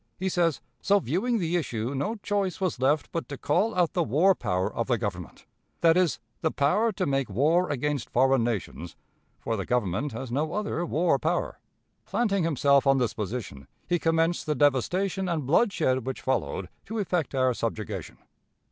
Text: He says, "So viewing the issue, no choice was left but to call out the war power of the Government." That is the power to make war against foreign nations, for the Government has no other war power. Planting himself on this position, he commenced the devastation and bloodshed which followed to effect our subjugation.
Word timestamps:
He 0.17 0.29
says, 0.29 0.61
"So 0.81 0.99
viewing 0.99 1.37
the 1.37 1.55
issue, 1.55 1.93
no 1.93 2.15
choice 2.15 2.59
was 2.59 2.79
left 2.79 3.11
but 3.11 3.29
to 3.29 3.37
call 3.37 3.75
out 3.75 3.93
the 3.93 4.01
war 4.01 4.33
power 4.33 4.73
of 4.73 4.87
the 4.87 4.97
Government." 4.97 5.45
That 5.81 5.95
is 5.95 6.17
the 6.41 6.49
power 6.49 6.91
to 6.93 7.05
make 7.05 7.29
war 7.29 7.69
against 7.69 8.09
foreign 8.09 8.43
nations, 8.43 8.95
for 9.39 9.55
the 9.55 9.63
Government 9.63 10.11
has 10.13 10.31
no 10.31 10.53
other 10.55 10.83
war 10.87 11.19
power. 11.19 11.59
Planting 12.07 12.43
himself 12.43 12.87
on 12.87 12.97
this 12.97 13.13
position, 13.13 13.67
he 13.87 13.99
commenced 13.99 14.47
the 14.47 14.55
devastation 14.55 15.29
and 15.29 15.45
bloodshed 15.45 16.03
which 16.03 16.21
followed 16.21 16.67
to 16.85 16.97
effect 16.97 17.35
our 17.35 17.53
subjugation. 17.53 18.17